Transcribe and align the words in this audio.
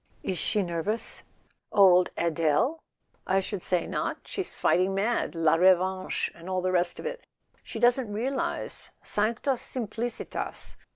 "Is 0.23 0.39
she—nervous?" 0.39 1.25
"Old 1.71 2.09
Adele? 2.17 2.81
I 3.27 3.39
should 3.39 3.61
say 3.61 3.85
not: 3.85 4.17
she's 4.25 4.55
fighting 4.55 4.95
mad. 4.95 5.35
La 5.35 5.53
Revanche 5.53 6.31
and 6.33 6.49
all 6.49 6.59
the 6.63 6.71
rest 6.71 6.99
of 6.99 7.05
it. 7.05 7.23
She 7.61 7.77
doesn't 7.77 8.11
realize 8.11 8.89
—sancta 9.03 9.51
simplicitas 9.57 10.75